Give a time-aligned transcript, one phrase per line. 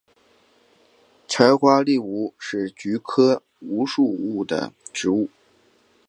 [1.27, 5.29] 紫花橐吾是菊科橐吾属的植物。